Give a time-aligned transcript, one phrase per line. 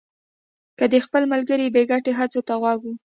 [0.79, 2.93] هغه د خپل ملګري بې ګټې هڅو ته غوږ و